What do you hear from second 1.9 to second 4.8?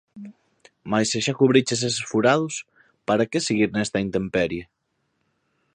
furados, para que seguir nesta intemperie?